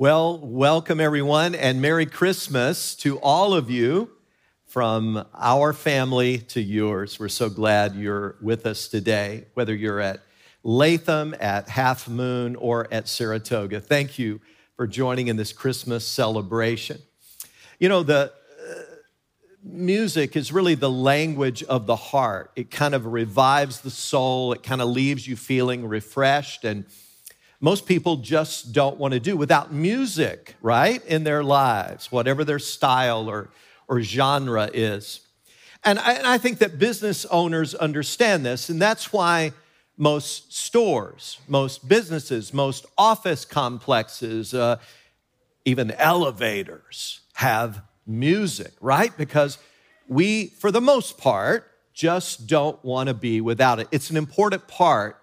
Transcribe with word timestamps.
Well, 0.00 0.38
welcome 0.38 0.98
everyone 0.98 1.54
and 1.54 1.82
Merry 1.82 2.06
Christmas 2.06 2.94
to 2.94 3.18
all 3.18 3.52
of 3.52 3.68
you 3.68 4.10
from 4.64 5.26
our 5.34 5.74
family 5.74 6.38
to 6.38 6.60
yours. 6.62 7.20
We're 7.20 7.28
so 7.28 7.50
glad 7.50 7.94
you're 7.94 8.36
with 8.40 8.64
us 8.64 8.88
today, 8.88 9.44
whether 9.52 9.74
you're 9.74 10.00
at 10.00 10.20
Latham, 10.62 11.34
at 11.38 11.68
Half 11.68 12.08
Moon, 12.08 12.56
or 12.56 12.88
at 12.90 13.08
Saratoga. 13.08 13.78
Thank 13.78 14.18
you 14.18 14.40
for 14.74 14.86
joining 14.86 15.28
in 15.28 15.36
this 15.36 15.52
Christmas 15.52 16.06
celebration. 16.06 16.98
You 17.78 17.90
know, 17.90 18.02
the 18.02 18.32
uh, 18.32 18.74
music 19.62 20.34
is 20.34 20.50
really 20.50 20.76
the 20.76 20.90
language 20.90 21.62
of 21.64 21.84
the 21.84 21.96
heart. 21.96 22.52
It 22.56 22.70
kind 22.70 22.94
of 22.94 23.04
revives 23.04 23.82
the 23.82 23.90
soul, 23.90 24.54
it 24.54 24.62
kind 24.62 24.80
of 24.80 24.88
leaves 24.88 25.28
you 25.28 25.36
feeling 25.36 25.86
refreshed 25.86 26.64
and 26.64 26.86
most 27.60 27.86
people 27.86 28.16
just 28.16 28.72
don't 28.72 28.96
want 28.96 29.12
to 29.12 29.20
do 29.20 29.36
without 29.36 29.72
music, 29.72 30.56
right, 30.62 31.04
in 31.04 31.24
their 31.24 31.44
lives, 31.44 32.10
whatever 32.10 32.42
their 32.42 32.58
style 32.58 33.28
or, 33.28 33.50
or 33.86 34.00
genre 34.00 34.70
is. 34.72 35.20
And 35.84 35.98
I, 35.98 36.14
and 36.14 36.26
I 36.26 36.38
think 36.38 36.58
that 36.58 36.78
business 36.78 37.26
owners 37.26 37.74
understand 37.74 38.44
this, 38.44 38.70
and 38.70 38.80
that's 38.80 39.12
why 39.12 39.52
most 39.98 40.54
stores, 40.54 41.38
most 41.46 41.86
businesses, 41.86 42.54
most 42.54 42.86
office 42.96 43.44
complexes, 43.44 44.54
uh, 44.54 44.76
even 45.66 45.90
elevators 45.92 47.20
have 47.34 47.82
music, 48.06 48.72
right? 48.80 49.14
Because 49.18 49.58
we, 50.08 50.46
for 50.46 50.70
the 50.70 50.80
most 50.80 51.18
part, 51.18 51.70
just 51.92 52.46
don't 52.46 52.82
want 52.82 53.08
to 53.08 53.14
be 53.14 53.42
without 53.42 53.78
it. 53.78 53.88
It's 53.92 54.08
an 54.08 54.16
important 54.16 54.66
part 54.66 55.19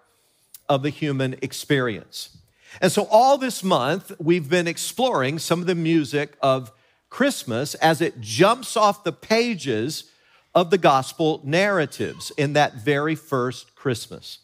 of 0.70 0.84
the 0.84 0.89
human 0.89 1.35
experience. 1.41 2.38
And 2.81 2.91
so, 2.91 3.08
all 3.09 3.38
this 3.38 3.63
month, 3.63 4.12
we've 4.20 4.49
been 4.49 4.67
exploring 4.67 5.39
some 5.39 5.62
of 5.62 5.67
the 5.67 5.75
music 5.75 6.38
of 6.41 6.71
Christmas 7.09 7.75
as 7.75 8.02
it 8.02 8.20
jumps 8.20 8.78
off 8.78 9.03
the 9.03 9.14
pages 9.14 10.11
of 10.53 10.69
the 10.69 10.78
gospel 10.78 11.41
narratives 11.44 12.31
in 12.38 12.53
that 12.53 12.75
very 12.75 13.16
first 13.16 13.75
Christmas. 13.75 14.39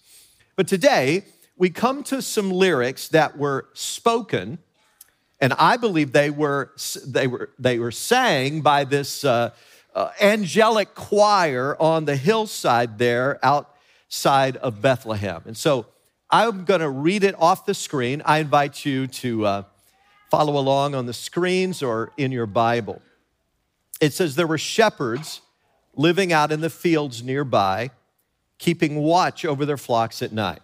But 0.56 0.68
today, 0.68 1.26
we 1.58 1.70
come 1.70 2.04
to 2.04 2.22
some 2.22 2.52
lyrics 2.52 3.08
that 3.10 3.38
were 3.38 3.68
spoken, 3.74 4.60
and 5.40 5.54
I 5.54 5.78
believe 5.78 6.12
they 6.12 6.30
were, 6.30 6.72
they 7.06 7.28
were, 7.28 7.50
they 7.60 7.80
were 7.80 7.92
sang 7.92 8.62
by 8.62 8.84
this 8.84 9.24
uh, 9.24 9.52
uh, 9.94 10.10
angelic 10.22 10.96
choir 10.96 11.76
on 11.80 12.06
the 12.06 12.16
hillside 12.16 12.98
there 12.98 13.40
outside 13.44 14.58
of 14.58 14.82
Bethlehem. 14.82 15.42
And 15.46 15.58
so, 15.58 15.88
I'm 16.34 16.66
going 16.66 16.82
to 16.82 16.90
read 16.90 17.24
it 17.24 17.36
off 17.38 17.68
the 17.68 17.76
screen. 17.76 18.24
I 18.26 18.40
invite 18.40 18.84
you 18.86 19.06
to 19.06 19.46
uh, 19.46 19.64
follow 20.32 20.58
along 20.58 20.96
on 20.96 21.06
the 21.06 21.14
screens 21.14 21.84
or 21.84 22.12
in 22.18 22.32
your 22.32 22.48
Bible. 22.48 23.04
It 24.02 24.14
says, 24.14 24.36
There 24.36 24.48
were 24.48 24.58
shepherds 24.58 25.42
living 25.96 26.34
out 26.34 26.52
in 26.52 26.60
the 26.60 26.72
fields 26.72 27.22
nearby, 27.22 27.92
keeping 28.58 28.96
watch 28.96 29.46
over 29.46 29.64
their 29.64 29.78
flocks 29.78 30.24
at 30.24 30.32
night. 30.32 30.62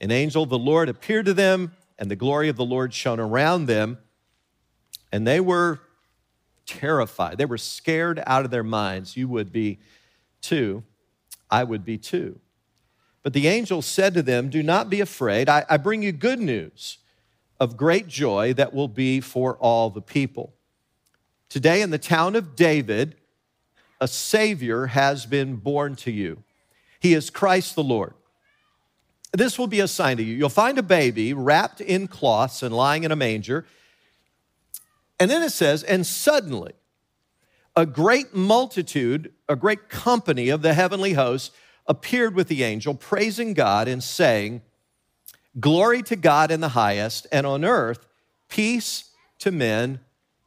An 0.00 0.10
angel 0.10 0.44
of 0.44 0.48
the 0.48 0.58
Lord 0.58 0.88
appeared 0.88 1.26
to 1.26 1.34
them, 1.34 1.72
and 1.98 2.10
the 2.10 2.16
glory 2.16 2.48
of 2.48 2.56
the 2.56 2.64
Lord 2.64 2.94
shone 2.94 3.20
around 3.20 3.66
them, 3.66 3.98
and 5.12 5.26
they 5.26 5.38
were 5.38 5.80
terrified. 6.64 7.36
They 7.36 7.44
were 7.44 7.58
scared 7.58 8.22
out 8.26 8.46
of 8.46 8.50
their 8.50 8.64
minds. 8.64 9.18
You 9.18 9.28
would 9.28 9.52
be 9.52 9.80
too. 10.40 10.82
I 11.50 11.64
would 11.64 11.84
be 11.84 11.98
too. 11.98 12.40
But 13.28 13.34
the 13.34 13.48
angel 13.48 13.82
said 13.82 14.14
to 14.14 14.22
them, 14.22 14.48
Do 14.48 14.62
not 14.62 14.88
be 14.88 15.02
afraid. 15.02 15.50
I, 15.50 15.62
I 15.68 15.76
bring 15.76 16.02
you 16.02 16.12
good 16.12 16.40
news 16.40 16.96
of 17.60 17.76
great 17.76 18.08
joy 18.08 18.54
that 18.54 18.72
will 18.72 18.88
be 18.88 19.20
for 19.20 19.58
all 19.58 19.90
the 19.90 20.00
people. 20.00 20.54
Today, 21.50 21.82
in 21.82 21.90
the 21.90 21.98
town 21.98 22.36
of 22.36 22.56
David, 22.56 23.16
a 24.00 24.08
Savior 24.08 24.86
has 24.86 25.26
been 25.26 25.56
born 25.56 25.94
to 25.96 26.10
you. 26.10 26.42
He 27.00 27.12
is 27.12 27.28
Christ 27.28 27.74
the 27.74 27.84
Lord. 27.84 28.14
This 29.34 29.58
will 29.58 29.66
be 29.66 29.80
a 29.80 29.88
sign 29.88 30.16
to 30.16 30.22
you. 30.22 30.34
You'll 30.34 30.48
find 30.48 30.78
a 30.78 30.82
baby 30.82 31.34
wrapped 31.34 31.82
in 31.82 32.08
cloths 32.08 32.62
and 32.62 32.74
lying 32.74 33.04
in 33.04 33.12
a 33.12 33.16
manger. 33.16 33.66
And 35.20 35.30
then 35.30 35.42
it 35.42 35.50
says, 35.50 35.82
and 35.82 36.06
suddenly 36.06 36.72
a 37.76 37.84
great 37.84 38.34
multitude, 38.34 39.34
a 39.50 39.54
great 39.54 39.90
company 39.90 40.48
of 40.48 40.62
the 40.62 40.72
heavenly 40.72 41.12
hosts 41.12 41.50
appeared 41.88 42.34
with 42.34 42.48
the 42.48 42.62
angel, 42.62 42.94
praising 42.94 43.54
God 43.54 43.88
and 43.88 44.02
saying, 44.02 44.62
Glory 45.58 46.02
to 46.02 46.14
God 46.14 46.50
in 46.50 46.60
the 46.60 46.68
highest, 46.68 47.26
and 47.32 47.46
on 47.46 47.64
earth, 47.64 48.06
peace 48.48 49.10
to 49.40 49.50
men 49.50 50.00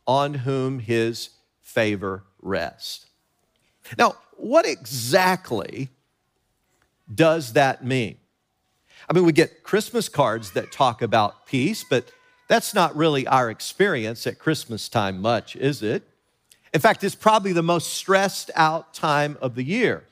on 0.08 0.36
whom 0.36 0.80
his 0.80 1.32
favor 1.62 2.24
rests. 2.42 3.08
Now, 3.98 4.16
what 4.38 4.66
exactly 4.66 5.90
does 7.14 7.54
that 7.54 7.84
mean? 7.84 8.18
I 9.10 9.14
mean, 9.14 9.26
we 9.26 9.34
get 9.34 9.64
Christmas 9.64 10.08
cards 10.08 10.52
that 10.52 10.72
talk 10.72 11.02
about 11.02 11.46
peace, 11.46 11.84
but 11.84 12.12
that's 12.48 12.74
not 12.74 12.96
really 12.96 13.28
our 13.28 13.50
experience 13.50 14.26
at 14.28 14.40
Christmas 14.40 14.88
time 14.88 15.22
much, 15.22 15.56
is 15.56 15.82
it? 15.82 16.04
In 16.74 16.80
fact, 16.80 17.04
it's 17.04 17.16
probably 17.16 17.52
the 17.52 17.64
most 17.64 17.94
stressed 17.94 18.52
out 18.56 18.94
time 18.94 19.38
of 19.42 19.56
the 19.56 19.64
year. 19.64 20.04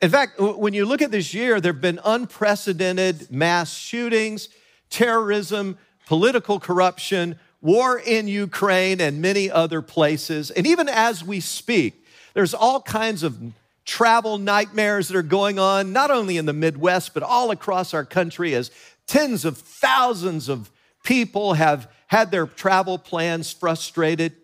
In 0.00 0.10
fact, 0.10 0.38
when 0.38 0.74
you 0.74 0.86
look 0.86 1.02
at 1.02 1.10
this 1.10 1.34
year, 1.34 1.60
there 1.60 1.72
have 1.72 1.80
been 1.80 1.98
unprecedented 2.04 3.32
mass 3.32 3.74
shootings, 3.74 4.48
terrorism, 4.90 5.76
political 6.06 6.60
corruption, 6.60 7.38
war 7.60 7.98
in 7.98 8.28
Ukraine, 8.28 9.00
and 9.00 9.20
many 9.20 9.50
other 9.50 9.82
places. 9.82 10.52
And 10.52 10.66
even 10.66 10.88
as 10.88 11.24
we 11.24 11.40
speak, 11.40 12.04
there's 12.34 12.54
all 12.54 12.80
kinds 12.80 13.24
of 13.24 13.36
travel 13.84 14.38
nightmares 14.38 15.08
that 15.08 15.16
are 15.16 15.22
going 15.22 15.58
on, 15.58 15.92
not 15.92 16.12
only 16.12 16.36
in 16.36 16.46
the 16.46 16.52
Midwest, 16.52 17.12
but 17.12 17.24
all 17.24 17.50
across 17.50 17.92
our 17.92 18.04
country, 18.04 18.54
as 18.54 18.70
tens 19.08 19.44
of 19.44 19.58
thousands 19.58 20.48
of 20.48 20.70
people 21.02 21.54
have 21.54 21.90
had 22.06 22.30
their 22.30 22.46
travel 22.46 22.98
plans 22.98 23.50
frustrated. 23.50 24.34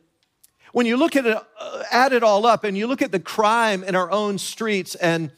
When 0.72 0.86
you 0.86 0.96
look 0.96 1.14
at 1.14 1.26
it, 1.26 1.38
uh, 1.60 1.82
add 1.92 2.12
it 2.12 2.24
all 2.24 2.44
up 2.46 2.64
and 2.64 2.76
you 2.76 2.88
look 2.88 3.02
at 3.02 3.12
the 3.12 3.20
crime 3.20 3.84
in 3.84 3.94
our 3.94 4.10
own 4.10 4.38
streets 4.38 4.96
and 4.96 5.30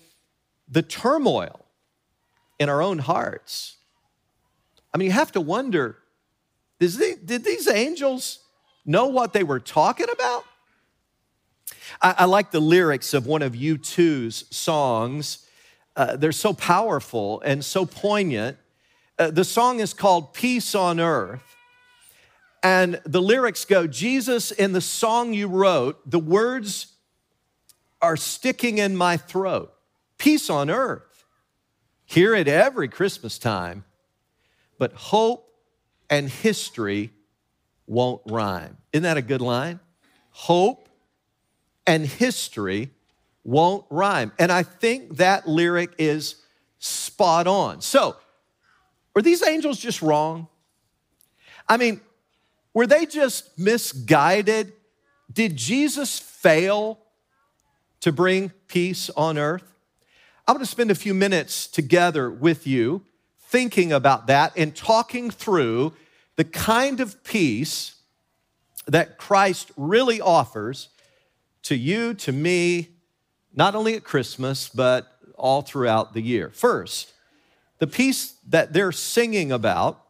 the 0.69 0.83
turmoil 0.83 1.67
in 2.59 2.69
our 2.69 2.83
own 2.83 2.99
hearts. 2.99 3.77
I 4.93 4.99
mean, 4.99 5.07
you 5.07 5.13
have 5.13 5.33
to 5.33 5.41
wonder 5.41 5.99
did 6.79 7.45
these 7.45 7.69
angels 7.69 8.41
know 8.85 9.07
what 9.07 9.33
they 9.33 9.45
were 9.45 9.61
talking 9.61 10.09
about? 10.13 10.45
I, 12.01 12.25
like 12.27 12.51
the 12.51 12.61
lyrics 12.61 13.15
of 13.15 13.27
one 13.27 13.43
of 13.43 13.55
U2's 13.55 14.55
songs. 14.55 15.47
Uh, 15.95 16.17
they're 16.17 16.33
so 16.33 16.53
powerful 16.53 17.41
and 17.41 17.65
so 17.65 17.87
poignant. 17.87 18.59
Uh, 19.19 19.31
the 19.31 19.45
song 19.45 19.81
is 19.81 19.95
called 19.95 20.35
Peace 20.35 20.75
on 20.75 21.01
Earth. 21.01 21.43
And 22.63 23.01
the 23.05 23.23
lyrics 23.23 23.65
go 23.65 23.87
Jesus, 23.87 24.51
in 24.51 24.73
the 24.73 24.81
song 24.81 25.33
you 25.33 25.49
wrote, 25.49 26.11
the 26.11 26.19
words 26.19 26.89
are 28.03 28.17
sticking 28.17 28.79
in 28.79 28.97
my 28.97 29.17
throat 29.17 29.73
peace 30.19 30.51
on 30.51 30.71
earth. 30.71 31.03
here 32.09 32.37
at 32.37 32.47
every 32.47 32.87
Christmas 32.87 33.37
time, 33.37 33.85
but 34.79 34.93
hope 34.93 35.51
and 36.09 36.29
history 36.31 37.11
won't 37.87 38.23
rhyme. 38.27 38.77
Isn't 38.93 39.03
that 39.03 39.17
a 39.17 39.23
good 39.23 39.41
line? 39.41 39.81
Hope 40.31 40.89
and 41.87 42.07
history 42.07 42.91
won't 43.43 43.85
rhyme. 43.91 44.33
And 44.39 44.53
I 44.53 44.63
think 44.63 45.17
that 45.17 45.49
lyric 45.49 45.95
is 45.99 46.37
spot 46.79 47.47
on. 47.47 47.81
So, 47.81 48.17
were 49.15 49.23
these 49.23 49.43
angels 49.43 49.79
just 49.79 50.03
wrong? 50.03 50.49
I 51.69 51.77
mean, 51.77 52.01
were 52.75 52.87
they 52.87 53.07
just 53.07 53.59
misguided? 53.59 54.73
Did 55.33 55.57
Jesus 55.57 56.19
fail 56.19 56.99
to 58.01 58.13
bring 58.13 58.51
peace 58.69 59.11
on 59.17 59.39
earth? 59.39 59.76
I 60.49 60.53
want 60.53 60.63
to 60.63 60.71
spend 60.71 60.93
a 60.93 60.95
few 60.95 61.13
minutes 61.13 61.67
together 61.67 62.31
with 62.31 62.69
you 62.69 63.03
thinking 63.49 63.93
about 63.93 64.29
that 64.29 64.53
and 64.57 64.77
talking 64.77 65.29
through 65.29 65.93
the 66.37 66.45
kind 66.45 67.01
of 67.01 67.25
peace 67.25 67.97
that 68.87 69.19
Christ 69.19 69.73
really 69.77 70.21
offers 70.21 70.89
to 71.65 71.75
you, 71.75 72.15
to 72.15 72.31
me, 72.31 72.91
not 73.57 73.75
only 73.75 73.97
at 73.97 74.05
Christmas, 74.05 74.69
but 74.69 75.09
all 75.35 75.63
throughout 75.63 76.15
the 76.15 76.23
year. 76.23 76.51
First, 76.51 77.13
the 77.81 77.89
peace 77.89 78.37
that 78.47 78.73
they're 78.73 78.93
singing 78.93 79.51
about 79.51 80.01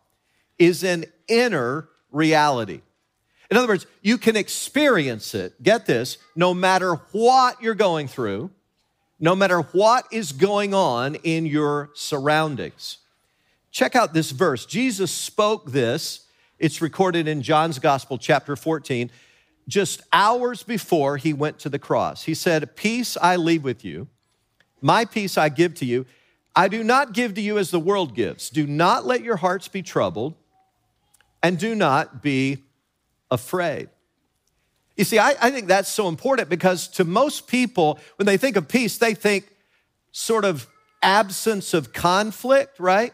is 0.59 0.85
an 0.85 1.07
inner 1.29 1.89
reality. 2.11 2.83
In 3.51 3.57
other 3.57 3.69
words, 3.69 3.87
you 4.03 4.19
can 4.19 4.37
experience 4.37 5.35
it, 5.35 5.63
get 5.63 5.87
this, 5.87 6.19
no 6.35 6.53
matter 6.53 6.97
what 7.13 7.63
you're 7.63 7.75
going 7.75 8.07
through, 8.07 8.51
no 9.19 9.35
matter 9.35 9.61
what 9.61 10.07
is 10.11 10.33
going 10.33 10.75
on 10.75 11.15
in 11.17 11.47
your 11.47 11.91
surroundings. 11.95 12.99
Check 13.71 13.97
out 13.97 14.15
this 14.15 14.31
verse. 14.31 14.67
Jesus 14.67 15.11
spoke 15.11 15.71
this 15.71 16.27
It's 16.59 16.81
recorded 16.81 17.29
in 17.29 17.43
John's 17.43 17.79
Gospel, 17.79 18.19
chapter 18.19 18.57
14, 18.57 19.11
just 19.69 20.01
hours 20.13 20.63
before 20.63 21.17
he 21.17 21.33
went 21.33 21.59
to 21.61 21.69
the 21.69 21.79
cross. 21.79 22.25
He 22.25 22.35
said, 22.35 22.77
Peace 22.77 23.17
I 23.21 23.37
leave 23.37 23.65
with 23.65 23.85
you, 23.85 24.09
my 24.81 25.05
peace 25.05 25.37
I 25.37 25.49
give 25.49 25.75
to 25.75 25.85
you. 25.85 26.07
I 26.55 26.69
do 26.69 26.83
not 26.83 27.13
give 27.13 27.35
to 27.35 27.43
you 27.43 27.59
as 27.59 27.71
the 27.71 27.79
world 27.79 28.15
gives. 28.15 28.49
Do 28.49 28.67
not 28.67 29.05
let 29.05 29.23
your 29.23 29.37
hearts 29.37 29.69
be 29.69 29.83
troubled, 29.83 30.35
and 31.43 31.59
do 31.59 31.75
not 31.75 32.23
be 32.23 32.65
afraid. 33.31 33.91
You 34.97 35.05
see, 35.05 35.19
I, 35.19 35.35
I, 35.41 35.51
think 35.51 35.67
that's 35.67 35.91
so 35.91 36.09
important 36.09 36.49
because 36.49 36.89
to 36.89 37.05
most 37.05 37.47
people, 37.47 37.99
when 38.17 38.27
they 38.27 38.39
think 38.39 38.57
of 38.57 38.67
peace, 38.67 38.97
they 38.97 39.13
think 39.13 39.47
sort 40.11 40.45
of 40.47 40.67
absence 41.03 41.75
of 41.75 41.93
conflict, 41.93 42.81
right? 42.81 43.13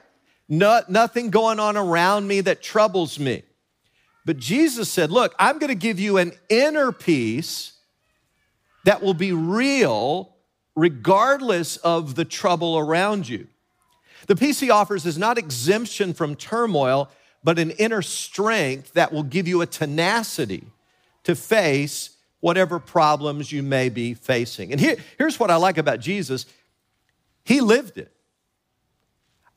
No, 0.49 0.83
nothing 0.89 1.31
going 1.31 1.59
on 1.59 1.77
around 1.77 2.29
me 2.29 2.41
that 2.43 2.63
troubles 2.63 3.19
me. 3.19 3.43
But 4.25 4.37
Jesus 4.37 4.89
said, 4.89 5.11
Look, 5.11 5.35
I'm 5.39 5.59
going 5.59 5.69
to 5.69 5.75
give 5.75 5.99
you 5.99 6.19
an 6.19 6.33
inner 6.49 6.93
peace 6.93 7.73
that 8.85 9.03
will 9.03 9.15
be 9.15 9.33
real 9.33 10.37
regardless 10.77 11.77
of 11.79 12.15
the 12.15 12.25
trouble 12.25 12.79
around 12.79 13.29
you. 13.29 13.49
The 14.29 14.37
peace 14.37 14.61
he 14.61 14.71
offers 14.71 15.05
is 15.05 15.19
not 15.19 15.37
exemption 15.37 16.15
from 16.15 16.37
turmoil, 16.37 17.11
but 17.43 17.59
an 17.59 17.73
inner 17.73 18.03
strength 18.03 18.93
that 18.93 19.13
will 19.13 19.25
give 19.25 19.49
you 19.49 19.63
a 19.63 19.67
tenacity 19.67 20.65
to 21.25 21.35
face 21.35 22.17
whatever 22.41 22.79
problems 22.79 23.53
you 23.53 23.63
may 23.63 23.89
be 23.89 24.15
facing. 24.15 24.73
And 24.73 24.81
here, 24.81 24.97
here's 25.19 25.39
what 25.39 25.51
I 25.51 25.57
like 25.57 25.79
about 25.79 26.01
Jesus 26.01 26.47
He 27.45 27.61
lived 27.61 27.99
it. 27.99 28.13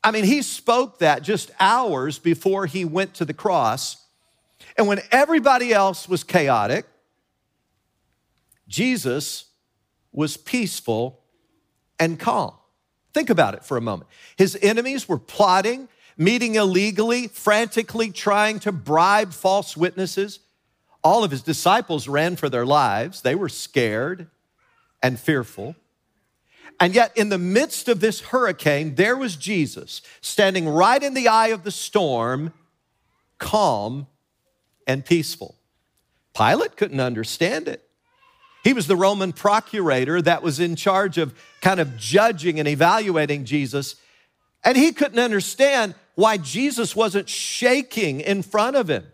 I 0.03 0.11
mean, 0.11 0.23
he 0.23 0.43
spoke 0.43 0.99
that 0.99 1.23
just 1.23 1.49
hours 1.59 2.19
before 2.19 2.67
he 2.67 2.85
went 2.85 3.15
to 3.15 3.25
the 3.25 3.33
cross. 3.33 3.97
And 4.77 4.87
when 4.87 4.99
everybody 5.11 5.73
else 5.73 6.07
was 6.07 6.23
chaotic, 6.23 6.85
Jesus 8.67 9.45
was 10.11 10.37
peaceful 10.37 11.21
and 11.99 12.19
calm. 12.19 12.53
Think 13.15 13.31
about 13.31 13.55
it 13.55 13.63
for 13.63 13.77
a 13.77 13.81
moment. 13.81 14.09
His 14.35 14.57
enemies 14.61 15.09
were 15.09 15.17
plotting, 15.17 15.87
meeting 16.17 16.55
illegally, 16.55 17.27
frantically 17.27 18.11
trying 18.11 18.59
to 18.59 18.71
bribe 18.71 19.33
false 19.33 19.75
witnesses. 19.75 20.39
All 21.05 21.23
of 21.23 21.29
his 21.29 21.43
disciples 21.43 22.07
ran 22.07 22.35
for 22.35 22.49
their 22.49 22.65
lives. 22.65 23.21
They 23.21 23.35
were 23.35 23.47
scared 23.47 24.25
and 25.03 25.19
fearful. 25.19 25.75
And 26.79 26.95
yet, 26.95 27.15
in 27.15 27.29
the 27.29 27.37
midst 27.37 27.87
of 27.87 27.99
this 27.99 28.21
hurricane, 28.21 28.95
there 28.95 29.15
was 29.15 29.35
Jesus 29.35 30.01
standing 30.19 30.67
right 30.67 31.01
in 31.01 31.13
the 31.13 31.27
eye 31.27 31.49
of 31.49 31.63
the 31.63 31.69
storm, 31.69 32.53
calm 33.37 34.07
and 34.87 35.05
peaceful. 35.05 35.53
Pilate 36.35 36.75
couldn't 36.75 36.99
understand 36.99 37.67
it. 37.67 37.87
He 38.63 38.73
was 38.73 38.87
the 38.87 38.95
Roman 38.95 39.31
procurator 39.31 40.23
that 40.23 40.41
was 40.41 40.59
in 40.59 40.75
charge 40.75 41.19
of 41.19 41.35
kind 41.61 41.79
of 41.79 41.97
judging 41.97 42.57
and 42.57 42.67
evaluating 42.67 43.45
Jesus. 43.45 43.95
And 44.63 44.75
he 44.75 44.91
couldn't 44.91 45.19
understand 45.19 45.93
why 46.15 46.37
Jesus 46.37 46.95
wasn't 46.95 47.29
shaking 47.29 48.21
in 48.21 48.41
front 48.41 48.75
of 48.75 48.89
him. 48.89 49.05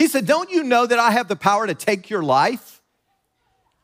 He 0.00 0.08
said, 0.08 0.24
Don't 0.24 0.50
you 0.50 0.62
know 0.62 0.86
that 0.86 0.98
I 0.98 1.10
have 1.10 1.28
the 1.28 1.36
power 1.36 1.66
to 1.66 1.74
take 1.74 2.08
your 2.08 2.22
life? 2.22 2.80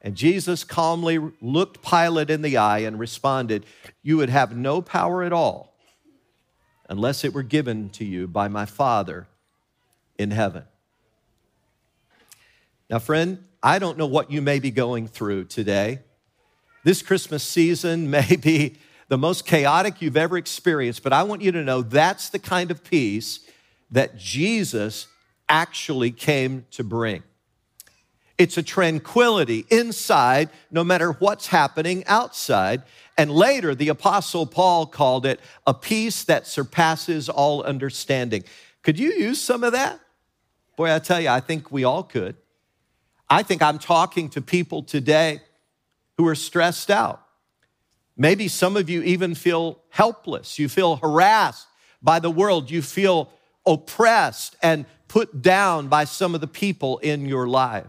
And 0.01 0.15
Jesus 0.15 0.65
calmly 0.65 1.19
looked 1.43 1.83
Pilate 1.83 2.31
in 2.31 2.41
the 2.41 2.57
eye 2.57 2.79
and 2.79 2.99
responded, 2.99 3.67
You 4.03 4.17
would 4.17 4.31
have 4.31 4.57
no 4.57 4.81
power 4.81 5.23
at 5.23 5.35
all 5.35 5.77
unless 6.89 7.23
it 7.23 7.35
were 7.35 7.43
given 7.43 7.91
to 7.91 8.05
you 8.07 8.27
by 8.27 8.49
my 8.49 8.65
Father 8.65 9.29
in 10.19 10.31
heaven. 10.31 10.65
Now, 12.89 12.99
friend, 12.99 13.45
I 13.63 13.79
don't 13.79 13.99
know 13.99 14.07
what 14.07 14.31
you 14.31 14.41
may 14.41 14.59
be 14.59 14.71
going 14.71 15.09
through 15.09 15.45
today. 15.45 15.99
This 16.83 17.03
Christmas 17.03 17.43
season 17.43 18.09
may 18.19 18.37
be 18.37 18.79
the 19.09 19.19
most 19.19 19.45
chaotic 19.45 20.01
you've 20.01 20.17
ever 20.17 20.39
experienced, 20.39 21.03
but 21.03 21.13
I 21.13 21.25
want 21.25 21.43
you 21.43 21.53
to 21.53 21.63
know 21.63 21.83
that's 21.83 22.31
the 22.31 22.39
kind 22.39 22.71
of 22.71 22.83
peace 22.85 23.41
that 23.91 24.17
Jesus 24.17 25.09
actually 25.49 26.11
came 26.11 26.67
to 26.73 26.85
bring. 26.85 27.23
It's 28.39 28.59
a 28.59 28.63
tranquility 28.63 29.65
inside, 29.71 30.51
no 30.71 30.85
matter 30.85 31.13
what's 31.13 31.47
happening 31.47 32.05
outside. 32.07 32.83
And 33.17 33.31
later, 33.31 33.75
the 33.75 33.89
Apostle 33.89 34.45
Paul 34.45 34.87
called 34.87 35.25
it 35.25 35.41
a 35.67 35.73
peace 35.73 36.25
that 36.25 36.47
surpasses 36.47 37.31
all 37.31 37.63
understanding. 37.63 38.45
Could 38.83 38.99
you 38.99 39.13
use 39.13 39.41
some 39.41 39.65
of 39.65 39.73
that? 39.73 39.99
Boy, 40.77 40.95
I 40.95 40.99
tell 40.99 41.21
you, 41.21 41.31
I 41.31 41.41
think 41.41 41.73
we 41.73 41.85
all 41.85 42.03
could. 42.03 42.37
I 43.29 43.43
think 43.43 43.63
I'm 43.63 43.79
talking 43.79 44.29
to 44.31 44.43
people 44.43 44.83
today 44.83 45.41
who 46.19 46.29
are 46.29 46.35
stressed 46.35 46.91
out. 46.91 47.23
Maybe 48.17 48.49
some 48.49 48.77
of 48.77 48.89
you 48.89 49.03
even 49.03 49.35
feel 49.35 49.81
helpless. 49.89 50.59
You 50.59 50.69
feel 50.69 50.97
harassed 50.97 51.67
by 52.03 52.19
the 52.19 52.31
world. 52.31 52.71
You 52.71 52.83
feel 52.83 53.31
oppressed 53.67 54.57
and 54.63 54.87
put 55.09 55.43
down 55.43 55.89
by 55.89 56.05
some 56.05 56.35
of 56.35 56.41
the 56.41 56.47
people 56.47 56.99
in 56.99 57.27
your 57.27 57.47
life. 57.47 57.87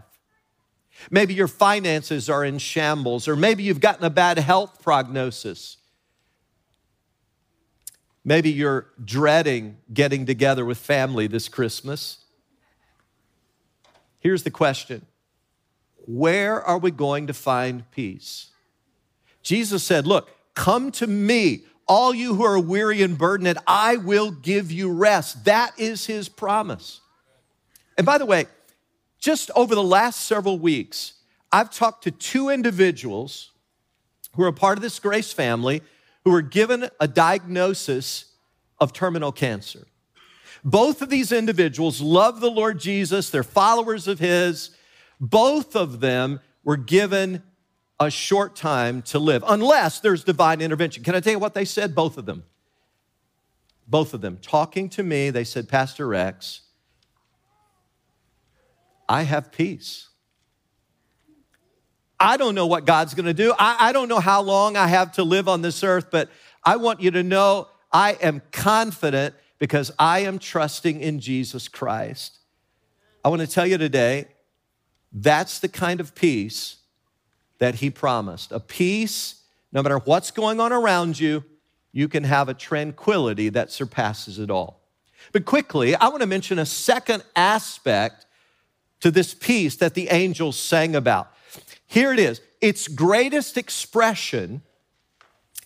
Maybe 1.10 1.34
your 1.34 1.48
finances 1.48 2.28
are 2.28 2.44
in 2.44 2.58
shambles, 2.58 3.28
or 3.28 3.36
maybe 3.36 3.62
you've 3.62 3.80
gotten 3.80 4.04
a 4.04 4.10
bad 4.10 4.38
health 4.38 4.82
prognosis. 4.82 5.76
Maybe 8.24 8.50
you're 8.50 8.88
dreading 9.02 9.78
getting 9.92 10.26
together 10.26 10.64
with 10.64 10.76
family 10.78 11.28
this 11.28 11.48
Christmas. 11.48 12.24
Here's 14.18 14.42
the 14.42 14.50
question 14.50 15.06
Where 16.06 16.60
are 16.60 16.78
we 16.78 16.90
going 16.90 17.28
to 17.28 17.32
find 17.32 17.90
peace? 17.90 18.50
Jesus 19.42 19.82
said, 19.84 20.06
Look, 20.06 20.28
come 20.54 20.90
to 20.92 21.06
me, 21.06 21.62
all 21.86 22.12
you 22.12 22.34
who 22.34 22.42
are 22.42 22.58
weary 22.58 23.02
and 23.02 23.16
burdened, 23.16 23.48
and 23.48 23.58
I 23.66 23.96
will 23.96 24.30
give 24.30 24.70
you 24.70 24.92
rest. 24.92 25.44
That 25.44 25.72
is 25.78 26.06
his 26.06 26.28
promise. 26.28 27.00
And 27.98 28.06
by 28.06 28.16
the 28.16 28.24
way, 28.24 28.46
just 29.18 29.50
over 29.56 29.74
the 29.74 29.82
last 29.82 30.20
several 30.20 30.58
weeks, 30.58 31.14
I've 31.50 31.70
talked 31.70 32.04
to 32.04 32.10
two 32.10 32.48
individuals 32.48 33.50
who 34.36 34.44
are 34.44 34.52
part 34.52 34.78
of 34.78 34.82
this 34.82 35.00
grace 35.00 35.32
family 35.32 35.82
who 36.24 36.30
were 36.30 36.42
given 36.42 36.88
a 37.00 37.08
diagnosis 37.08 38.26
of 38.78 38.92
terminal 38.92 39.32
cancer. 39.32 39.86
Both 40.64 41.02
of 41.02 41.10
these 41.10 41.32
individuals 41.32 42.00
love 42.00 42.40
the 42.40 42.50
Lord 42.50 42.78
Jesus, 42.78 43.30
they're 43.30 43.42
followers 43.42 44.06
of 44.06 44.18
His. 44.18 44.70
Both 45.20 45.74
of 45.74 45.98
them 45.98 46.40
were 46.62 46.76
given 46.76 47.42
a 47.98 48.10
short 48.10 48.54
time 48.54 49.02
to 49.02 49.18
live, 49.18 49.42
unless 49.46 49.98
there's 49.98 50.22
divine 50.22 50.60
intervention. 50.60 51.02
Can 51.02 51.16
I 51.16 51.20
tell 51.20 51.32
you 51.32 51.38
what 51.40 51.54
they 51.54 51.64
said? 51.64 51.94
Both 51.94 52.16
of 52.16 52.26
them. 52.26 52.44
Both 53.88 54.14
of 54.14 54.20
them. 54.20 54.38
Talking 54.40 54.88
to 54.90 55.02
me, 55.02 55.30
they 55.30 55.42
said, 55.42 55.68
Pastor 55.68 56.06
Rex, 56.06 56.60
I 59.08 59.22
have 59.22 59.50
peace. 59.50 60.08
I 62.20 62.36
don't 62.36 62.54
know 62.54 62.66
what 62.66 62.84
God's 62.84 63.14
gonna 63.14 63.34
do. 63.34 63.54
I, 63.58 63.88
I, 63.88 63.92
don't 63.92 64.08
know 64.08 64.18
how 64.18 64.42
long 64.42 64.76
I 64.76 64.88
have 64.88 65.12
to 65.12 65.22
live 65.22 65.48
on 65.48 65.62
this 65.62 65.84
earth, 65.84 66.08
but 66.10 66.28
I 66.64 66.76
want 66.76 67.00
you 67.00 67.12
to 67.12 67.22
know 67.22 67.68
I 67.92 68.12
am 68.20 68.42
confident 68.50 69.34
because 69.58 69.92
I 69.98 70.20
am 70.20 70.38
trusting 70.38 71.00
in 71.00 71.20
Jesus 71.20 71.68
Christ. 71.68 72.38
I 73.24 73.28
wanna 73.28 73.46
tell 73.46 73.66
you 73.66 73.78
today, 73.78 74.26
that's 75.12 75.60
the 75.60 75.68
kind 75.68 76.00
of 76.00 76.14
peace 76.14 76.78
that 77.58 77.76
He 77.76 77.88
promised. 77.88 78.50
A 78.50 78.60
peace, 78.60 79.42
no 79.72 79.82
matter 79.82 79.98
what's 79.98 80.32
going 80.32 80.60
on 80.60 80.72
around 80.72 81.20
you, 81.20 81.44
you 81.92 82.08
can 82.08 82.24
have 82.24 82.48
a 82.48 82.54
tranquility 82.54 83.48
that 83.50 83.70
surpasses 83.70 84.38
it 84.38 84.50
all. 84.50 84.82
But 85.32 85.44
quickly, 85.44 85.94
I 85.94 86.08
wanna 86.08 86.26
mention 86.26 86.58
a 86.58 86.66
second 86.66 87.22
aspect 87.36 88.26
to 89.00 89.10
this 89.10 89.34
peace 89.34 89.76
that 89.76 89.94
the 89.94 90.08
angels 90.08 90.58
sang 90.58 90.96
about. 90.96 91.30
Here 91.86 92.12
it 92.12 92.18
is. 92.18 92.40
Its 92.60 92.88
greatest 92.88 93.56
expression 93.56 94.62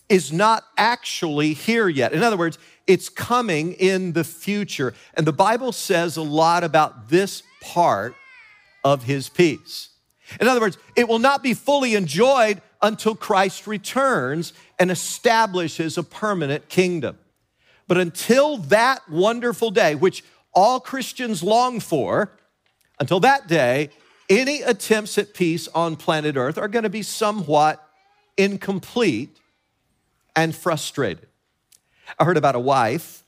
is 0.09 0.31
not 0.31 0.63
actually 0.77 1.53
here 1.53 1.89
yet. 1.89 2.13
In 2.13 2.23
other 2.23 2.37
words, 2.37 2.57
it's 2.85 3.09
coming 3.09 3.73
in 3.73 4.13
the 4.13 4.23
future. 4.23 4.93
And 5.15 5.25
the 5.25 5.33
Bible 5.33 5.71
says 5.71 6.17
a 6.17 6.21
lot 6.21 6.63
about 6.63 7.09
this 7.09 7.43
part 7.61 8.15
of 8.83 9.03
his 9.03 9.29
peace. 9.29 9.89
In 10.39 10.47
other 10.47 10.59
words, 10.59 10.77
it 10.95 11.07
will 11.07 11.19
not 11.19 11.43
be 11.43 11.53
fully 11.53 11.95
enjoyed 11.95 12.61
until 12.81 13.15
Christ 13.15 13.65
returns 13.65 14.53
and 14.77 14.91
establishes 14.91 15.97
a 15.97 16.03
permanent 16.03 16.69
kingdom. 16.69 17.17
But 17.87 17.97
until 17.97 18.57
that 18.57 19.09
wonderful 19.09 19.71
day, 19.71 19.95
which 19.95 20.23
all 20.53 20.79
Christians 20.79 21.43
long 21.43 21.79
for, 21.79 22.31
until 22.99 23.19
that 23.21 23.47
day, 23.47 23.89
any 24.29 24.61
attempts 24.61 25.17
at 25.17 25.33
peace 25.33 25.67
on 25.69 25.95
planet 25.95 26.35
Earth 26.35 26.57
are 26.57 26.67
going 26.67 26.83
to 26.83 26.89
be 26.89 27.01
somewhat 27.01 27.85
incomplete 28.37 29.37
and 30.35 30.55
frustrated. 30.55 31.27
I 32.17 32.23
heard 32.23 32.37
about 32.37 32.55
a 32.55 32.59
wife 32.59 33.23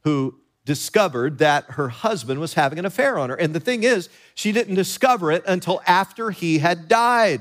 who 0.00 0.38
discovered 0.64 1.38
that 1.38 1.64
her 1.70 1.88
husband 1.88 2.40
was 2.40 2.54
having 2.54 2.78
an 2.78 2.84
affair 2.84 3.18
on 3.18 3.30
her. 3.30 3.36
And 3.36 3.54
the 3.54 3.60
thing 3.60 3.84
is, 3.84 4.08
she 4.34 4.52
didn't 4.52 4.74
discover 4.74 5.30
it 5.30 5.44
until 5.46 5.80
after 5.86 6.30
he 6.30 6.58
had 6.58 6.88
died. 6.88 7.40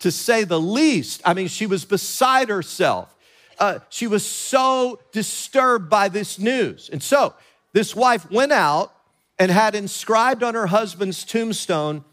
To 0.00 0.10
say 0.10 0.44
the 0.44 0.60
least, 0.60 1.22
I 1.24 1.32
mean, 1.32 1.48
she 1.48 1.66
was 1.66 1.86
beside 1.86 2.50
herself. 2.50 3.16
Uh, 3.58 3.78
she 3.88 4.06
was 4.06 4.26
so 4.26 5.00
disturbed 5.12 5.88
by 5.88 6.10
this 6.10 6.38
news. 6.38 6.90
And 6.92 7.02
so 7.02 7.32
this 7.72 7.96
wife 7.96 8.30
went 8.30 8.52
out 8.52 8.92
and 9.38 9.50
had 9.50 9.74
inscribed 9.74 10.42
on 10.42 10.54
her 10.54 10.66
husband's 10.66 11.24
tombstone, 11.24 12.04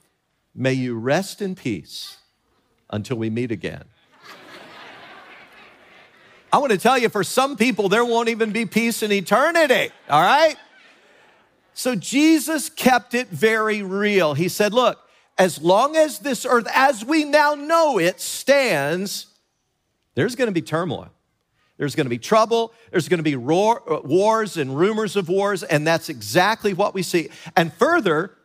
May 0.55 0.73
you 0.73 0.95
rest 0.95 1.41
in 1.41 1.55
peace 1.55 2.17
until 2.89 3.17
we 3.17 3.29
meet 3.31 3.51
again. 3.51 3.85
I 6.51 6.57
want 6.59 6.71
to 6.71 6.77
tell 6.77 6.99
you, 6.99 7.09
for 7.09 7.23
some 7.23 7.57
people, 7.57 7.89
there 7.89 8.05
won't 8.05 8.29
even 8.29 8.51
be 8.51 8.67
peace 8.67 9.01
in 9.01 9.11
eternity, 9.11 9.89
all 10.07 10.21
right? 10.21 10.55
So 11.73 11.95
Jesus 11.95 12.69
kept 12.69 13.15
it 13.15 13.29
very 13.29 13.81
real. 13.81 14.35
He 14.35 14.47
said, 14.47 14.71
Look, 14.71 14.99
as 15.39 15.59
long 15.59 15.95
as 15.95 16.19
this 16.19 16.45
earth, 16.45 16.67
as 16.71 17.03
we 17.03 17.23
now 17.23 17.55
know 17.55 17.97
it, 17.97 18.19
stands, 18.21 19.25
there's 20.13 20.35
going 20.35 20.47
to 20.47 20.51
be 20.51 20.61
turmoil. 20.61 21.09
There's 21.77 21.95
going 21.95 22.05
to 22.05 22.09
be 22.09 22.19
trouble. 22.19 22.73
There's 22.91 23.09
going 23.09 23.17
to 23.17 23.23
be 23.23 23.35
roar, 23.35 23.81
uh, 23.91 24.01
wars 24.01 24.57
and 24.57 24.77
rumors 24.77 25.15
of 25.15 25.27
wars, 25.27 25.63
and 25.63 25.85
that's 25.85 26.09
exactly 26.09 26.73
what 26.73 26.93
we 26.93 27.03
see. 27.03 27.29
And 27.55 27.73
further, 27.73 28.37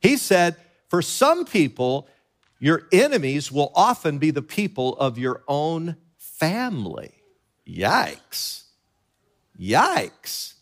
he 0.00 0.16
said, 0.16 0.56
for 0.88 1.02
some 1.02 1.44
people, 1.44 2.08
your 2.58 2.88
enemies 2.92 3.52
will 3.52 3.72
often 3.74 4.18
be 4.18 4.30
the 4.30 4.42
people 4.42 4.96
of 4.98 5.18
your 5.18 5.42
own 5.46 5.96
family. 6.16 7.12
Yikes. 7.68 8.64
Yikes. 9.58 10.54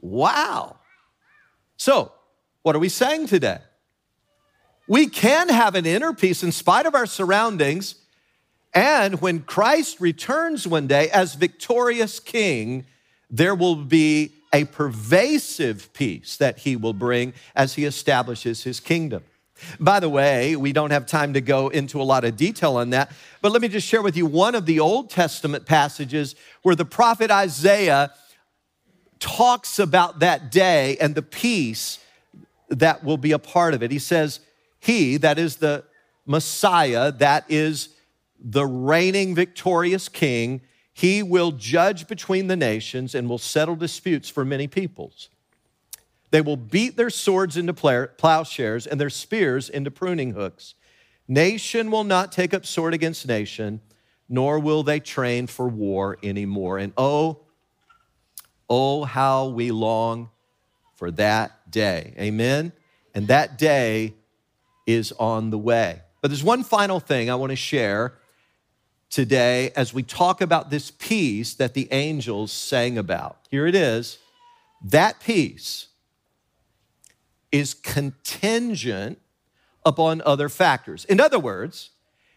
Wow. 0.00 0.76
So, 1.76 2.12
what 2.62 2.76
are 2.76 2.78
we 2.78 2.88
saying 2.88 3.26
today? 3.26 3.58
We 4.86 5.06
can 5.06 5.48
have 5.48 5.74
an 5.74 5.86
inner 5.86 6.12
peace 6.12 6.42
in 6.42 6.52
spite 6.52 6.86
of 6.86 6.94
our 6.94 7.06
surroundings. 7.06 7.94
And 8.72 9.20
when 9.20 9.40
Christ 9.40 10.00
returns 10.00 10.66
one 10.66 10.86
day 10.86 11.10
as 11.10 11.34
victorious 11.34 12.20
king, 12.20 12.86
there 13.28 13.54
will 13.54 13.76
be 13.76 14.32
a 14.52 14.64
pervasive 14.64 15.92
peace 15.92 16.36
that 16.36 16.58
he 16.58 16.76
will 16.76 16.92
bring 16.92 17.32
as 17.54 17.74
he 17.74 17.84
establishes 17.84 18.64
his 18.64 18.80
kingdom. 18.80 19.22
By 19.78 20.00
the 20.00 20.08
way, 20.08 20.56
we 20.56 20.72
don't 20.72 20.90
have 20.90 21.06
time 21.06 21.34
to 21.34 21.40
go 21.40 21.68
into 21.68 22.00
a 22.00 22.04
lot 22.04 22.24
of 22.24 22.36
detail 22.36 22.76
on 22.76 22.90
that, 22.90 23.12
but 23.42 23.52
let 23.52 23.60
me 23.60 23.68
just 23.68 23.86
share 23.86 24.02
with 24.02 24.16
you 24.16 24.24
one 24.26 24.54
of 24.54 24.66
the 24.66 24.80
Old 24.80 25.10
Testament 25.10 25.66
passages 25.66 26.34
where 26.62 26.74
the 26.74 26.84
prophet 26.84 27.30
Isaiah 27.30 28.12
talks 29.18 29.78
about 29.78 30.20
that 30.20 30.50
day 30.50 30.96
and 30.98 31.14
the 31.14 31.22
peace 31.22 31.98
that 32.68 33.04
will 33.04 33.18
be 33.18 33.32
a 33.32 33.38
part 33.38 33.74
of 33.74 33.82
it. 33.82 33.90
He 33.90 33.98
says, 33.98 34.40
He, 34.78 35.18
that 35.18 35.38
is 35.38 35.56
the 35.56 35.84
Messiah, 36.24 37.12
that 37.12 37.44
is 37.48 37.90
the 38.42 38.66
reigning 38.66 39.34
victorious 39.34 40.08
king, 40.08 40.62
he 40.92 41.22
will 41.22 41.52
judge 41.52 42.08
between 42.08 42.46
the 42.46 42.56
nations 42.56 43.14
and 43.14 43.28
will 43.28 43.38
settle 43.38 43.76
disputes 43.76 44.28
for 44.28 44.44
many 44.44 44.66
peoples. 44.66 45.28
They 46.30 46.40
will 46.40 46.56
beat 46.56 46.96
their 46.96 47.10
swords 47.10 47.56
into 47.56 47.72
plowshares 47.72 48.86
and 48.86 49.00
their 49.00 49.10
spears 49.10 49.68
into 49.68 49.90
pruning 49.90 50.32
hooks. 50.32 50.74
Nation 51.26 51.90
will 51.90 52.04
not 52.04 52.32
take 52.32 52.54
up 52.54 52.66
sword 52.66 52.94
against 52.94 53.26
nation, 53.26 53.80
nor 54.28 54.58
will 54.58 54.82
they 54.82 55.00
train 55.00 55.46
for 55.46 55.68
war 55.68 56.18
anymore. 56.22 56.78
And 56.78 56.92
oh, 56.96 57.40
oh, 58.68 59.04
how 59.04 59.48
we 59.48 59.70
long 59.70 60.30
for 60.96 61.10
that 61.12 61.70
day. 61.70 62.14
Amen? 62.18 62.72
And 63.14 63.28
that 63.28 63.58
day 63.58 64.14
is 64.86 65.12
on 65.12 65.50
the 65.50 65.58
way. 65.58 66.02
But 66.20 66.28
there's 66.28 66.44
one 66.44 66.62
final 66.62 67.00
thing 67.00 67.30
I 67.30 67.34
want 67.34 67.50
to 67.50 67.56
share 67.56 68.14
today 69.10 69.72
as 69.76 69.92
we 69.92 70.02
talk 70.02 70.40
about 70.40 70.70
this 70.70 70.90
peace 70.90 71.54
that 71.54 71.74
the 71.74 71.88
angels 71.92 72.52
sang 72.52 72.96
about. 72.96 73.38
Here 73.50 73.66
it 73.66 73.74
is. 73.74 74.18
That 74.82 75.20
peace 75.20 75.88
is 77.52 77.74
contingent 77.74 79.18
upon 79.84 80.22
other 80.24 80.48
factors. 80.48 81.04
In 81.04 81.20
other 81.20 81.38
words, 81.38 81.90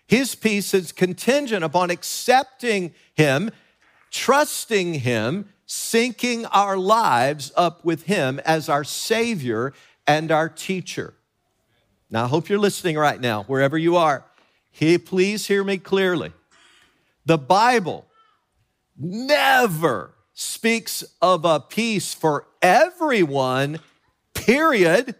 his 0.08 0.36
peace 0.36 0.74
is 0.74 0.92
contingent 0.92 1.64
upon 1.64 1.90
accepting 1.90 2.94
him, 3.14 3.52
trusting 4.12 4.96
him, 4.96 5.50
syncing 5.68 6.48
our 6.52 6.78
lives 6.78 7.52
up 7.56 7.86
with 7.86 8.04
him 8.04 8.40
as 8.46 8.68
our 8.68 8.84
Savior 8.84 9.74
and 10.06 10.32
our 10.32 10.50
teacher. 10.50 11.14
Now, 12.10 12.26
I 12.26 12.28
hope 12.28 12.50
you're 12.50 12.60
listening 12.60 12.98
right 12.98 13.20
now, 13.20 13.44
wherever 13.44 13.78
you 13.78 13.96
are. 13.96 14.26
He, 14.72 14.98
please 14.98 15.48
hear 15.48 15.64
me 15.64 15.78
clearly. 15.78 16.34
The 17.26 17.38
Bible 17.38 18.06
never 18.98 20.14
speaks 20.34 21.04
of 21.22 21.46
a 21.46 21.60
peace 21.60 22.14
for 22.14 22.48
everyone 22.62 23.80
period, 24.34 25.16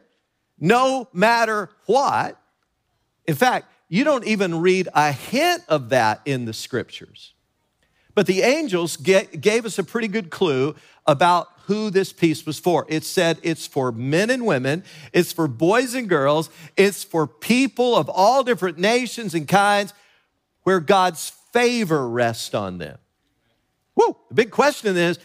no 0.60 1.08
matter 1.14 1.70
what. 1.86 2.40
In 3.26 3.36
fact, 3.36 3.68
you 3.90 4.04
don't 4.04 4.26
even 4.26 4.62
read 4.62 4.90
a 4.94 5.12
hint 5.12 5.64
of 5.70 5.90
that 5.90 6.22
in 6.26 6.46
the 6.46 6.54
scriptures. 6.54 7.34
But 8.16 8.28
the 8.28 8.42
angels 8.42 8.98
gave 8.98 9.66
us 9.66 9.80
a 9.80 9.84
pretty 9.84 10.08
good 10.08 10.30
clue 10.30 10.76
about 11.06 11.48
who 11.66 11.90
this 11.90 12.12
peace 12.12 12.46
was 12.46 12.60
for. 12.60 12.86
It 12.90 13.04
said 13.04 13.40
it's 13.42 13.66
for 13.66 13.92
men 13.92 14.30
and 14.30 14.46
women, 14.46 14.84
it's 15.14 15.32
for 15.32 15.48
boys 15.48 15.94
and 15.94 16.10
girls, 16.10 16.50
it's 16.76 17.04
for 17.04 17.26
people 17.26 17.96
of 17.96 18.10
all 18.10 18.44
different 18.44 18.78
nations 18.78 19.34
and 19.34 19.48
kinds 19.48 19.94
where 20.64 20.80
God's 20.80 21.32
favor 21.54 22.10
rests 22.10 22.54
on 22.54 22.80
them. 22.80 22.98
Woo! 23.96 24.18
The 24.30 24.36
big 24.36 24.52
question 24.52 24.98
is 24.98 25.20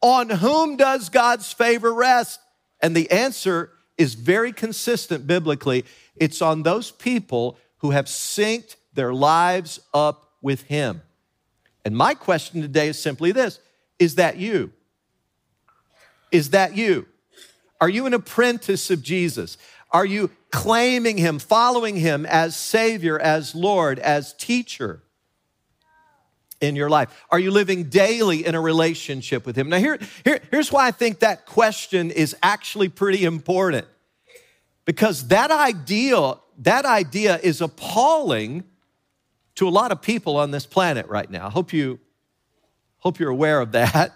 on 0.00 0.28
whom 0.28 0.76
does 0.76 1.08
God's 1.08 1.52
favor 1.52 1.92
rest? 1.92 2.40
And 2.80 2.94
the 2.94 3.10
answer 3.10 3.70
is 3.96 4.14
very 4.14 4.52
consistent 4.52 5.26
biblically. 5.26 5.84
It's 6.16 6.42
on 6.42 6.62
those 6.62 6.90
people 6.90 7.58
who 7.78 7.90
have 7.90 8.06
synced 8.06 8.76
their 8.94 9.12
lives 9.12 9.80
up 9.94 10.32
with 10.42 10.62
Him. 10.62 11.02
And 11.84 11.96
my 11.96 12.14
question 12.14 12.60
today 12.60 12.88
is 12.88 13.00
simply 13.00 13.32
this 13.32 13.60
Is 13.98 14.16
that 14.16 14.36
you? 14.36 14.72
Is 16.30 16.50
that 16.50 16.76
you? 16.76 17.06
Are 17.80 17.88
you 17.88 18.06
an 18.06 18.14
apprentice 18.14 18.90
of 18.90 19.02
Jesus? 19.02 19.56
Are 19.90 20.04
you 20.04 20.30
claiming 20.50 21.16
Him, 21.16 21.38
following 21.38 21.96
Him 21.96 22.26
as 22.26 22.56
Savior, 22.56 23.18
as 23.18 23.54
Lord, 23.54 23.98
as 23.98 24.34
teacher? 24.34 25.02
In 26.60 26.76
your 26.76 26.90
life? 26.90 27.08
Are 27.30 27.38
you 27.38 27.50
living 27.50 27.84
daily 27.84 28.44
in 28.46 28.54
a 28.54 28.60
relationship 28.60 29.46
with 29.46 29.56
Him? 29.56 29.68
Now, 29.68 29.78
here, 29.78 29.98
here, 30.24 30.40
here's 30.50 30.72
why 30.72 30.86
I 30.86 30.90
think 30.90 31.20
that 31.20 31.46
question 31.46 32.10
is 32.10 32.36
actually 32.42 32.88
pretty 32.88 33.24
important. 33.24 33.86
Because 34.84 35.28
that 35.28 35.50
idea, 35.50 36.34
that 36.58 36.84
idea 36.84 37.38
is 37.42 37.60
appalling 37.60 38.64
to 39.56 39.68
a 39.68 39.70
lot 39.70 39.92
of 39.92 40.00
people 40.00 40.36
on 40.36 40.50
this 40.50 40.66
planet 40.66 41.06
right 41.08 41.30
now. 41.30 41.48
I 41.48 41.50
hope 41.50 41.72
you 41.72 42.00
hope 43.00 43.18
you're 43.18 43.30
aware 43.30 43.60
of 43.60 43.72
that. 43.72 44.12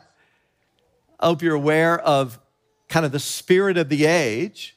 I 1.20 1.26
hope 1.26 1.42
you're 1.42 1.54
aware 1.54 1.98
of 2.00 2.38
kind 2.88 3.06
of 3.06 3.12
the 3.12 3.20
spirit 3.20 3.76
of 3.76 3.88
the 3.88 4.06
age. 4.06 4.76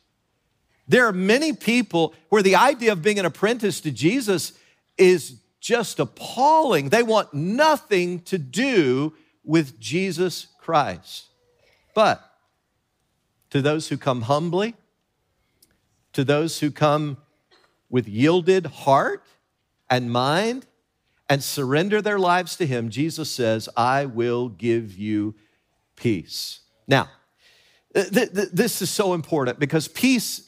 There 0.88 1.06
are 1.08 1.14
many 1.14 1.54
people 1.54 2.14
where 2.30 2.44
the 2.44 2.56
idea 2.56 2.92
of 2.92 3.02
being 3.02 3.20
an 3.20 3.26
apprentice 3.26 3.82
to 3.82 3.92
Jesus 3.92 4.54
is 4.98 5.38
just 5.66 6.00
appalling. 6.00 6.90
They 6.90 7.02
want 7.02 7.34
nothing 7.34 8.20
to 8.26 8.38
do 8.38 9.16
with 9.44 9.80
Jesus 9.80 10.46
Christ. 10.60 11.26
But 11.96 12.24
to 13.50 13.64
those 13.64 13.88
who 13.88 13.98
come 13.98 14.22
humbly, 14.22 14.76
to 16.14 16.24
those 16.24 16.60
who 16.60 16.70
come 16.70 17.18
with 17.90 18.08
yielded 18.08 18.68
heart 18.68 19.24
and 19.90 20.12
mind 20.12 20.68
and 21.28 21.44
surrender 21.44 22.00
their 22.00 22.20
lives 22.20 22.56
to 22.58 22.68
Him, 22.68 22.92
Jesus 22.92 23.32
says, 23.32 23.68
I 23.76 24.06
will 24.06 24.50
give 24.50 24.96
you 24.96 25.34
peace. 25.96 26.60
Now, 26.88 27.10
th- 27.96 28.12
th- 28.12 28.50
this 28.54 28.84
is 28.84 28.92
so 28.92 29.16
important 29.16 29.58
because 29.58 29.88
peace 29.88 30.48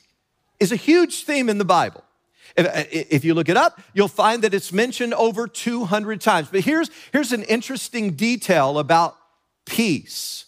is 0.60 0.72
a 0.72 0.76
huge 0.76 1.24
theme 1.24 1.50
in 1.50 1.58
the 1.58 1.66
Bible. 1.66 2.04
If, 2.58 2.66
uh, 2.66 2.84
if, 2.92 3.24
you 3.24 3.36
look 3.36 3.50
it 3.50 3.56
up, 3.56 3.80
you'll 3.94 4.08
find 4.08 4.44
that 4.44 4.54
it's 4.54 4.74
mentioned 4.74 5.14
over 5.14 5.48
200 5.48 6.20
times. 6.20 6.50
But 6.52 6.62
here's, 6.62 6.90
here's 7.14 7.32
an 7.32 7.44
interesting 7.44 8.16
detail 8.16 8.80
about 8.80 9.16
peace 9.66 10.46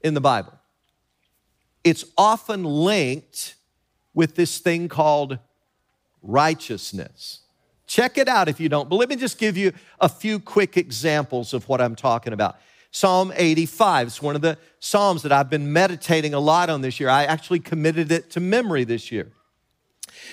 in 0.00 0.14
the 0.14 0.20
Bible 0.20 0.52
it's 1.84 2.04
often 2.16 2.64
linked 2.64 3.54
with 4.14 4.34
this 4.34 4.58
thing 4.58 4.88
called 4.88 5.38
righteousness. 6.22 7.40
Check 7.86 8.18
it 8.18 8.28
out 8.28 8.48
if 8.48 8.60
you 8.60 8.68
don't. 8.68 8.88
But 8.88 8.96
let 8.96 9.08
me 9.08 9.16
just 9.16 9.38
give 9.38 9.56
you 9.56 9.72
a 9.98 10.08
few 10.08 10.38
quick 10.38 10.76
examples 10.76 11.54
of 11.54 11.66
what 11.68 11.80
I'm 11.80 11.96
talking 11.96 12.32
about. 12.34 12.56
Psalm 12.90 13.32
85. 13.34 14.08
It's 14.08 14.22
one 14.22 14.36
of 14.36 14.42
the 14.42 14.58
Psalms 14.80 15.22
that 15.22 15.32
I've 15.32 15.48
been 15.48 15.72
meditating 15.72 16.34
a 16.34 16.40
lot 16.40 16.68
on 16.68 16.82
this 16.82 17.00
year. 17.00 17.08
I 17.08 17.24
actually 17.24 17.60
committed 17.60 18.12
it 18.12 18.30
to 18.32 18.40
memory 18.40 18.84
this 18.84 19.10
year. 19.10 19.32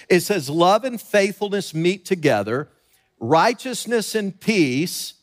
It 0.10 0.22
says, 0.22 0.50
Love 0.50 0.84
and 0.84 1.00
faithfulness 1.00 1.74
meet 1.74 2.06
together, 2.06 2.70
righteousness 3.20 4.16
and 4.16 4.40
peace 4.40 5.16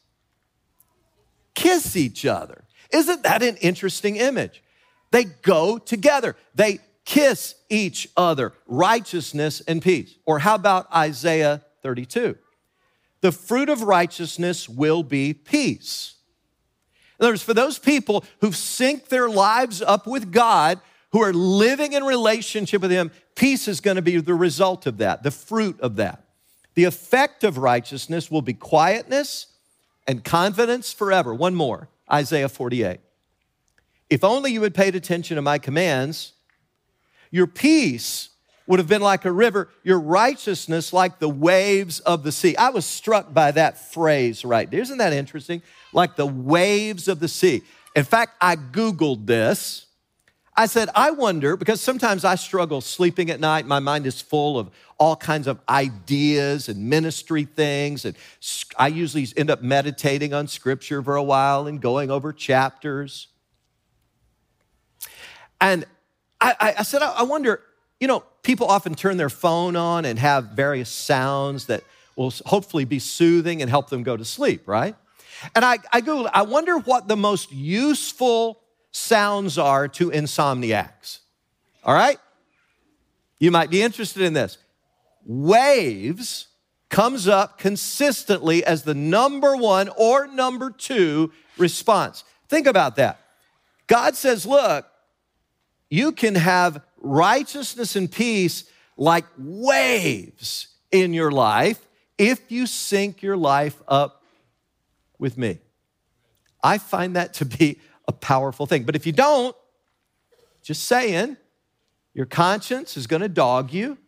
kiss 1.54 1.96
each 1.96 2.24
other. 2.26 2.64
Isn't 2.92 3.22
that 3.22 3.42
an 3.42 3.56
interesting 3.56 4.16
image? 4.16 4.62
They 5.10 5.24
go 5.24 5.78
together, 5.78 6.36
they 6.54 6.80
kiss 7.04 7.54
each 7.68 8.08
other, 8.16 8.52
righteousness 8.66 9.60
and 9.60 9.82
peace. 9.82 10.14
Or 10.24 10.38
how 10.38 10.54
about 10.54 10.92
Isaiah 10.94 11.62
32? 11.82 12.36
The 13.20 13.32
fruit 13.32 13.68
of 13.68 13.82
righteousness 13.82 14.68
will 14.68 15.02
be 15.02 15.32
peace. 15.34 16.14
In 17.18 17.24
other 17.24 17.32
words, 17.32 17.42
for 17.42 17.54
those 17.54 17.78
people 17.78 18.24
who've 18.40 18.54
synced 18.54 19.08
their 19.08 19.28
lives 19.28 19.80
up 19.80 20.06
with 20.06 20.32
God, 20.32 20.80
who 21.12 21.22
are 21.22 21.32
living 21.32 21.92
in 21.92 22.04
relationship 22.04 22.82
with 22.82 22.90
Him, 22.90 23.12
peace 23.34 23.68
is 23.68 23.80
going 23.80 23.96
to 23.96 24.02
be 24.02 24.18
the 24.18 24.34
result 24.34 24.86
of 24.86 24.98
that, 24.98 25.22
the 25.22 25.30
fruit 25.30 25.80
of 25.80 25.96
that. 25.96 26.24
The 26.74 26.84
effect 26.84 27.44
of 27.44 27.58
righteousness 27.58 28.30
will 28.30 28.42
be 28.42 28.54
quietness 28.54 29.46
and 30.06 30.24
confidence 30.24 30.92
forever. 30.92 31.34
One 31.34 31.54
more 31.54 31.88
Isaiah 32.10 32.48
48. 32.48 33.00
If 34.10 34.24
only 34.24 34.52
you 34.52 34.62
had 34.62 34.74
paid 34.74 34.94
attention 34.94 35.36
to 35.36 35.42
my 35.42 35.58
commands, 35.58 36.32
your 37.30 37.46
peace 37.46 38.28
would 38.66 38.78
have 38.78 38.88
been 38.88 39.02
like 39.02 39.24
a 39.24 39.32
river, 39.32 39.68
your 39.82 39.98
righteousness 39.98 40.92
like 40.92 41.18
the 41.18 41.28
waves 41.28 42.00
of 42.00 42.22
the 42.22 42.32
sea. 42.32 42.56
I 42.56 42.70
was 42.70 42.86
struck 42.86 43.32
by 43.32 43.50
that 43.52 43.92
phrase 43.92 44.44
right 44.44 44.70
there. 44.70 44.80
Isn't 44.80 44.98
that 44.98 45.12
interesting? 45.12 45.62
Like 45.92 46.16
the 46.16 46.26
waves 46.26 47.08
of 47.08 47.20
the 47.20 47.28
sea. 47.28 47.62
In 47.94 48.04
fact, 48.04 48.36
I 48.40 48.56
Googled 48.56 49.26
this. 49.26 49.86
I 50.54 50.66
said, 50.66 50.90
I 50.94 51.12
wonder, 51.12 51.56
because 51.56 51.80
sometimes 51.80 52.24
I 52.24 52.34
struggle 52.34 52.82
sleeping 52.82 53.30
at 53.30 53.40
night. 53.40 53.66
My 53.66 53.78
mind 53.78 54.06
is 54.06 54.20
full 54.20 54.58
of 54.58 54.70
all 54.98 55.16
kinds 55.16 55.46
of 55.46 55.58
ideas 55.68 56.68
and 56.68 56.90
ministry 56.90 57.44
things. 57.44 58.04
And 58.04 58.14
I 58.76 58.88
usually 58.88 59.26
end 59.36 59.50
up 59.50 59.62
meditating 59.62 60.34
on 60.34 60.46
scripture 60.48 61.02
for 61.02 61.16
a 61.16 61.22
while 61.22 61.66
and 61.66 61.80
going 61.80 62.10
over 62.10 62.34
chapters. 62.34 63.28
And 65.58 65.86
I, 66.40 66.74
I 66.78 66.82
said, 66.82 67.02
I 67.02 67.22
wonder, 67.22 67.62
you 67.98 68.08
know, 68.08 68.24
people 68.42 68.66
often 68.66 68.94
turn 68.94 69.16
their 69.16 69.30
phone 69.30 69.76
on 69.76 70.04
and 70.04 70.18
have 70.18 70.46
various 70.46 70.90
sounds 70.90 71.66
that 71.66 71.82
will 72.16 72.32
hopefully 72.44 72.84
be 72.84 72.98
soothing 72.98 73.62
and 73.62 73.70
help 73.70 73.88
them 73.88 74.02
go 74.02 74.16
to 74.16 74.24
sleep, 74.24 74.68
right? 74.68 74.96
And 75.54 75.64
I, 75.64 75.78
I 75.92 76.00
Googled, 76.00 76.30
I 76.34 76.42
wonder 76.42 76.78
what 76.78 77.08
the 77.08 77.16
most 77.16 77.52
useful 77.52 78.61
sounds 78.92 79.58
are 79.58 79.88
to 79.88 80.10
insomniacs. 80.10 81.18
All 81.82 81.94
right? 81.94 82.18
You 83.40 83.50
might 83.50 83.70
be 83.70 83.82
interested 83.82 84.22
in 84.22 84.34
this. 84.34 84.58
Waves 85.24 86.46
comes 86.88 87.26
up 87.26 87.58
consistently 87.58 88.64
as 88.64 88.82
the 88.82 88.94
number 88.94 89.56
one 89.56 89.88
or 89.96 90.26
number 90.28 90.70
two 90.70 91.32
response. 91.58 92.22
Think 92.48 92.66
about 92.66 92.96
that. 92.96 93.18
God 93.86 94.14
says, 94.14 94.46
look, 94.46 94.86
you 95.90 96.12
can 96.12 96.34
have 96.34 96.82
righteousness 96.98 97.96
and 97.96 98.10
peace 98.10 98.64
like 98.96 99.24
waves 99.38 100.68
in 100.90 101.14
your 101.14 101.30
life 101.30 101.80
if 102.18 102.52
you 102.52 102.66
sync 102.66 103.22
your 103.22 103.36
life 103.36 103.82
up 103.88 104.22
with 105.18 105.36
me. 105.36 105.58
I 106.62 106.78
find 106.78 107.16
that 107.16 107.34
to 107.34 107.44
be 107.44 107.80
a 108.08 108.12
powerful 108.12 108.66
thing. 108.66 108.84
But 108.84 108.96
if 108.96 109.06
you 109.06 109.12
don't, 109.12 109.56
just 110.62 110.84
saying, 110.84 111.36
your 112.14 112.26
conscience 112.26 112.96
is 112.96 113.06
going 113.06 113.22
to 113.22 113.28
dog 113.28 113.72
you 113.72 113.98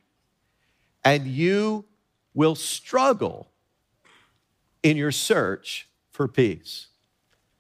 and 1.05 1.27
you 1.27 1.85
will 2.33 2.55
struggle 2.55 3.51
in 4.83 4.97
your 4.97 5.13
search 5.13 5.89
for 6.11 6.29
peace. 6.29 6.89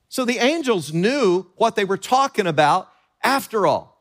So 0.08 0.24
the 0.24 0.38
angels 0.38 0.92
knew 0.92 1.46
what 1.56 1.76
they 1.76 1.84
were 1.84 1.96
talking 1.96 2.46
about 2.46 2.88
after 3.22 3.66
all. 3.66 3.94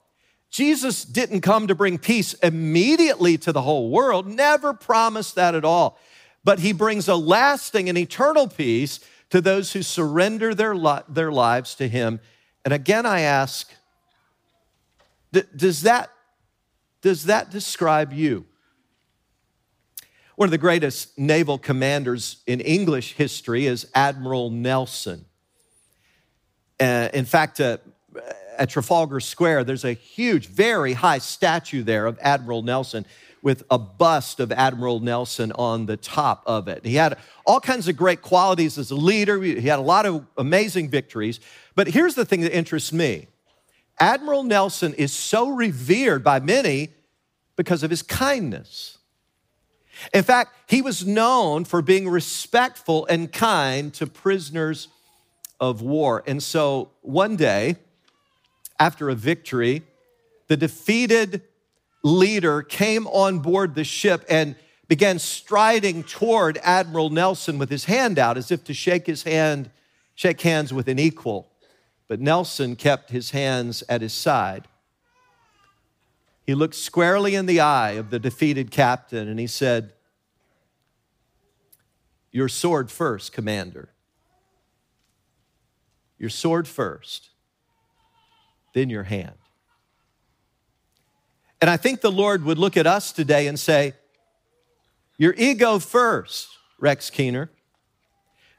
Jesus 0.49 1.03
didn't 1.03 1.41
come 1.41 1.65
to 1.67 1.73
bring 1.73 1.97
peace 1.97 2.35
immediately 2.35 3.39
to 3.39 3.51
the 3.51 3.63
whole 3.63 3.89
world, 3.89 4.27
never 4.27 4.73
promised 4.73 5.33
that 5.35 5.55
at 5.55 5.65
all. 5.65 5.97
But 6.43 6.59
he 6.59 6.73
brings 6.73 7.07
a 7.07 7.15
lasting 7.15 7.89
and 7.89 7.97
eternal 7.97 8.47
peace 8.47 8.99
to 9.33 9.41
those 9.41 9.73
who 9.73 9.81
surrender 9.81 10.53
their, 10.53 10.75
li- 10.75 11.01
their 11.09 11.31
lives 11.31 11.73
to 11.73 11.87
him. 11.87 12.19
And 12.63 12.71
again, 12.71 13.03
I 13.03 13.21
ask, 13.21 13.67
does 15.31 15.81
that, 15.81 16.11
does 17.01 17.23
that 17.23 17.49
describe 17.49 18.13
you? 18.13 18.45
One 20.35 20.45
of 20.45 20.51
the 20.51 20.59
greatest 20.59 21.17
naval 21.17 21.57
commanders 21.57 22.43
in 22.45 22.61
English 22.61 23.13
history 23.13 23.65
is 23.65 23.87
Admiral 23.95 24.51
Nelson. 24.51 25.25
Uh, 26.79 27.09
in 27.11 27.25
fact, 27.25 27.59
uh, 27.59 27.79
at 28.57 28.69
Trafalgar 28.69 29.19
Square, 29.19 29.65
there's 29.65 29.85
a 29.85 29.93
huge, 29.93 30.47
very 30.47 30.93
high 30.93 31.17
statue 31.17 31.83
there 31.83 32.05
of 32.05 32.17
Admiral 32.21 32.61
Nelson 32.61 33.05
with 33.41 33.63
a 33.69 33.77
bust 33.77 34.39
of 34.39 34.51
Admiral 34.51 35.01
Nelson 35.01 35.51
on 35.53 35.85
the 35.85 35.97
top 35.97 36.43
of 36.45 36.67
it. 36.69 36.85
He 36.85 36.95
had 36.95 37.17
all 37.45 37.59
kinds 37.59 37.89
of 37.89 37.97
great 37.97 38.21
qualities 38.21 38.77
as 38.77 38.89
a 38.89 38.95
leader, 38.95 39.41
he 39.41 39.61
had 39.61 39.79
a 39.79 39.83
lot 39.83 40.05
of 40.05 40.25
amazing 40.37 40.89
victories. 40.89 41.41
But 41.75 41.87
here's 41.87 42.15
the 42.15 42.25
thing 42.25 42.41
that 42.41 42.55
interests 42.55 42.93
me 42.93 43.27
Admiral 43.99 44.43
Nelson 44.43 44.93
is 44.93 45.11
so 45.11 45.49
revered 45.49 46.23
by 46.23 46.39
many 46.39 46.89
because 47.55 47.83
of 47.83 47.89
his 47.89 48.01
kindness. 48.01 48.97
In 50.13 50.23
fact, 50.23 50.55
he 50.67 50.81
was 50.81 51.05
known 51.05 51.65
for 51.65 51.81
being 51.81 52.09
respectful 52.09 53.05
and 53.07 53.31
kind 53.31 53.93
to 53.95 54.07
prisoners 54.07 54.87
of 55.59 55.81
war. 55.81 56.23
And 56.25 56.41
so 56.41 56.91
one 57.01 57.35
day, 57.35 57.75
after 58.83 59.09
a 59.09 59.15
victory, 59.15 59.81
the 60.47 60.57
defeated 60.57 61.41
leader 62.03 62.61
came 62.61 63.07
on 63.07 63.39
board 63.39 63.75
the 63.75 63.83
ship 63.85 64.25
and 64.29 64.57
began 64.89 65.17
striding 65.19 66.03
toward 66.03 66.59
Admiral 66.61 67.09
Nelson 67.09 67.57
with 67.57 67.69
his 67.69 67.85
hand 67.85 68.19
out 68.19 68.37
as 68.37 68.51
if 68.51 68.61
to 68.65 68.73
shake 68.73 69.05
his 69.05 69.23
hand, 69.23 69.69
shake 70.15 70.41
hands 70.41 70.73
with 70.73 70.89
an 70.89 70.99
equal. 70.99 71.49
But 72.09 72.19
Nelson 72.19 72.75
kept 72.75 73.09
his 73.09 73.31
hands 73.31 73.85
at 73.87 74.01
his 74.01 74.11
side. 74.11 74.67
He 76.45 76.53
looked 76.53 76.75
squarely 76.75 77.35
in 77.35 77.45
the 77.45 77.61
eye 77.61 77.91
of 77.91 78.09
the 78.09 78.19
defeated 78.19 78.69
captain 78.69 79.29
and 79.29 79.39
he 79.39 79.47
said, 79.47 79.93
Your 82.33 82.49
sword 82.49 82.91
first, 82.91 83.31
Commander. 83.31 83.93
Your 86.19 86.29
sword 86.29 86.67
first 86.67 87.29
then 88.73 88.89
your 88.89 89.03
hand. 89.03 89.35
And 91.61 91.69
I 91.69 91.77
think 91.77 92.01
the 92.01 92.11
Lord 92.11 92.43
would 92.43 92.57
look 92.57 92.75
at 92.75 92.85
us 92.85 93.11
today 93.11 93.47
and 93.47 93.57
say, 93.59 93.93
Your 95.17 95.33
ego 95.37 95.79
first, 95.79 96.49
Rex 96.79 97.09
Keener. 97.09 97.49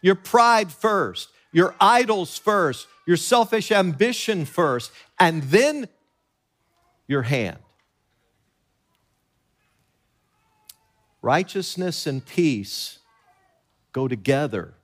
Your 0.01 0.15
pride 0.15 0.73
first. 0.73 1.29
Your 1.53 1.75
idols 1.81 2.39
first. 2.39 2.87
Your 3.07 3.17
selfish 3.17 3.71
ambition 3.71 4.45
first. 4.45 4.91
And 5.19 5.43
then 5.45 5.89
your 7.07 7.23
hand. 7.23 7.59
Righteousness 11.21 12.07
and 12.07 12.25
peace 12.25 12.99
go 13.93 14.09
together. 14.09 14.75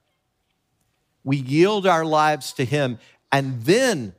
We 1.22 1.36
yield 1.36 1.86
our 1.86 2.04
lives 2.04 2.54
to 2.54 2.64
Him, 2.64 2.98
and 3.30 3.62
then 3.64 4.14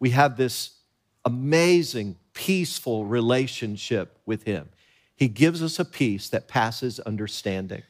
we 0.00 0.10
have 0.10 0.36
this 0.36 0.78
amazing, 1.24 2.16
peaceful 2.32 3.04
relationship 3.04 4.18
with 4.24 4.44
Him. 4.44 4.68
He 5.16 5.28
gives 5.28 5.62
us 5.62 5.78
a 5.78 5.84
peace 5.84 6.28
that 6.28 6.48
passes 6.48 7.00
understanding. 7.00 7.82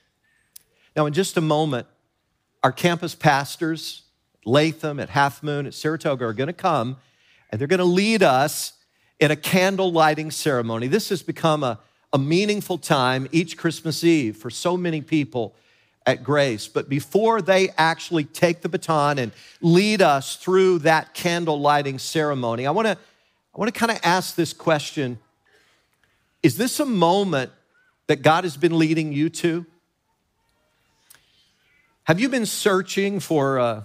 Now, 0.96 1.06
in 1.06 1.12
just 1.12 1.36
a 1.36 1.40
moment, 1.40 1.86
our 2.62 2.72
campus 2.72 3.14
pastors, 3.14 4.02
Latham, 4.44 4.98
at 4.98 5.10
Half 5.10 5.42
Moon, 5.42 5.66
at 5.66 5.74
Saratoga, 5.74 6.24
are 6.24 6.32
going 6.32 6.48
to 6.48 6.52
come 6.52 6.96
and 7.50 7.60
they're 7.60 7.68
going 7.68 7.78
to 7.78 7.84
lead 7.84 8.22
us 8.22 8.72
in 9.20 9.30
a 9.30 9.36
candle 9.36 9.92
lighting 9.92 10.30
ceremony. 10.30 10.86
This 10.86 11.08
has 11.10 11.22
become 11.22 11.62
a, 11.62 11.78
a 12.12 12.18
meaningful 12.18 12.78
time 12.78 13.28
each 13.32 13.56
Christmas 13.56 14.02
Eve 14.04 14.36
for 14.36 14.50
so 14.50 14.76
many 14.76 15.00
people 15.00 15.54
at 16.08 16.24
Grace. 16.24 16.66
But 16.68 16.88
before 16.88 17.42
they 17.42 17.68
actually 17.76 18.24
take 18.24 18.62
the 18.62 18.68
baton 18.70 19.18
and 19.18 19.30
lead 19.60 20.00
us 20.00 20.36
through 20.36 20.78
that 20.80 21.12
candle 21.12 21.60
lighting 21.60 21.98
ceremony, 21.98 22.66
I 22.66 22.70
want 22.70 22.88
to 22.88 22.94
I 22.94 23.58
want 23.60 23.72
to 23.72 23.78
kind 23.78 23.92
of 23.92 24.00
ask 24.02 24.34
this 24.34 24.54
question 24.54 25.18
Is 26.42 26.56
this 26.56 26.80
a 26.80 26.86
moment 26.86 27.52
that 28.06 28.22
God 28.22 28.44
has 28.44 28.56
been 28.56 28.78
leading 28.78 29.12
you 29.12 29.28
to? 29.28 29.66
Have 32.04 32.18
you 32.18 32.30
been 32.30 32.46
searching 32.46 33.20
for 33.20 33.58
a, 33.58 33.84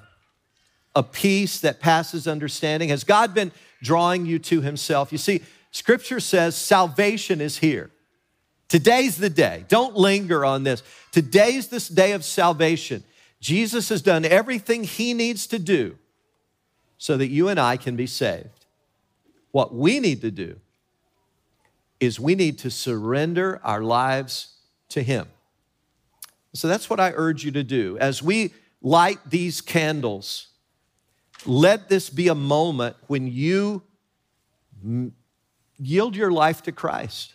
a 0.96 1.04
peace 1.04 1.60
that 1.60 1.82
passes 1.82 2.26
understanding? 2.26 2.88
Has 2.88 3.04
God 3.04 3.34
been 3.34 3.52
drawing 3.82 4.26
you 4.26 4.40
to 4.40 4.62
Himself? 4.62 5.12
You 5.12 5.18
see, 5.18 5.42
Scripture 5.72 6.22
says 6.22 6.56
salvation 6.56 7.42
is 7.42 7.58
here. 7.58 7.92
Today's 8.68 9.18
the 9.18 9.30
day. 9.30 9.66
Don't 9.68 9.96
linger 9.96 10.44
on 10.44 10.64
this. 10.64 10.84
Today's 11.12 11.68
this 11.68 11.88
day 11.88 12.14
of 12.14 12.26
salvation. 12.26 13.04
Jesus 13.40 13.90
has 13.90 14.02
done 14.02 14.26
everything 14.26 14.84
He 14.84 15.14
needs 15.14 15.48
to 15.48 15.60
do 15.60 15.98
so 16.98 17.18
that 17.18 17.28
you 17.28 17.50
and 17.50 17.60
I 17.60 17.78
can 17.78 17.96
be 17.96 18.08
saved. 18.08 18.66
What 19.52 19.76
we 19.76 20.00
need 20.00 20.22
to 20.22 20.32
do 20.32 20.60
is 22.00 22.20
we 22.20 22.36
need 22.36 22.58
to 22.60 22.72
surrender 22.72 23.62
our 23.64 23.84
lives 23.84 24.56
to 24.90 25.04
Him. 25.04 25.28
So 26.54 26.68
that's 26.68 26.90
what 26.90 27.00
I 27.00 27.12
urge 27.16 27.44
you 27.44 27.52
to 27.52 27.64
do. 27.64 27.98
As 28.00 28.24
we 28.24 28.54
light 28.82 29.20
these 29.30 29.62
candles, 29.62 30.48
let 31.46 31.90
this 31.90 32.10
be 32.10 32.28
a 32.28 32.36
moment 32.36 32.96
when 33.08 33.28
you 33.28 33.84
yield 35.78 36.16
your 36.16 36.32
life 36.32 36.64
to 36.64 36.72
Christ. 36.72 37.34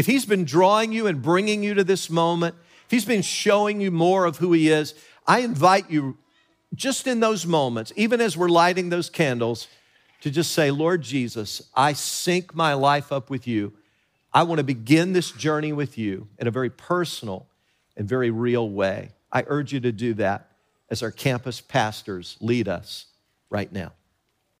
If 0.00 0.06
He's 0.06 0.24
been 0.24 0.46
drawing 0.46 0.92
you 0.92 1.06
and 1.08 1.20
bringing 1.20 1.62
you 1.62 1.74
to 1.74 1.84
this 1.84 2.08
moment, 2.08 2.54
if 2.86 2.90
He's 2.90 3.04
been 3.04 3.20
showing 3.20 3.82
you 3.82 3.90
more 3.90 4.24
of 4.24 4.38
who 4.38 4.54
He 4.54 4.70
is, 4.70 4.94
I 5.26 5.40
invite 5.40 5.90
you 5.90 6.16
just 6.74 7.06
in 7.06 7.20
those 7.20 7.44
moments, 7.44 7.92
even 7.96 8.18
as 8.18 8.34
we're 8.34 8.48
lighting 8.48 8.88
those 8.88 9.10
candles, 9.10 9.68
to 10.22 10.30
just 10.30 10.52
say, 10.52 10.70
Lord 10.70 11.02
Jesus, 11.02 11.60
I 11.74 11.92
sync 11.92 12.54
my 12.54 12.72
life 12.72 13.12
up 13.12 13.28
with 13.28 13.46
you. 13.46 13.74
I 14.32 14.44
want 14.44 14.56
to 14.56 14.64
begin 14.64 15.12
this 15.12 15.32
journey 15.32 15.74
with 15.74 15.98
you 15.98 16.28
in 16.38 16.46
a 16.46 16.50
very 16.50 16.70
personal 16.70 17.46
and 17.94 18.08
very 18.08 18.30
real 18.30 18.70
way. 18.70 19.10
I 19.30 19.44
urge 19.48 19.74
you 19.74 19.80
to 19.80 19.92
do 19.92 20.14
that 20.14 20.50
as 20.88 21.02
our 21.02 21.10
campus 21.10 21.60
pastors 21.60 22.38
lead 22.40 22.68
us 22.68 23.04
right 23.50 23.70
now. 23.70 23.92